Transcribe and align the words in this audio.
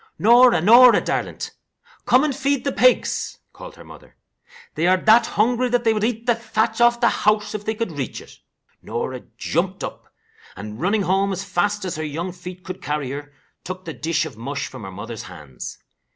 "Norah! 0.17 0.61
Norah, 0.61 0.99
darlint! 0.99 1.51
Come 2.07 2.23
and 2.23 2.35
feed 2.35 2.63
the 2.63 2.71
pigs," 2.71 3.37
called 3.53 3.75
her 3.75 3.83
mother. 3.83 4.15
"They 4.73 4.87
are 4.87 4.97
that 4.97 5.27
hungry 5.27 5.69
they 5.69 5.93
would 5.93 6.03
eat 6.03 6.25
the 6.25 6.33
thatch 6.33 6.81
off 6.81 6.99
the 6.99 7.07
house 7.07 7.53
if 7.53 7.65
they 7.65 7.75
could 7.75 7.91
reach 7.91 8.19
it." 8.19 8.39
Norah 8.81 9.21
jumped 9.37 9.83
up, 9.83 10.11
and 10.55 10.81
running 10.81 11.03
home 11.03 11.31
as 11.31 11.43
fast 11.43 11.85
as 11.85 11.97
her 11.97 12.03
young 12.03 12.31
feet 12.31 12.63
could 12.63 12.81
carry 12.81 13.11
her, 13.11 13.31
took 13.63 13.85
the 13.85 13.93
dish 13.93 14.25
of 14.25 14.35
mush 14.37 14.65
from 14.65 14.81
her 14.85 14.91
mother's 14.91 15.25
hands. 15.29 15.77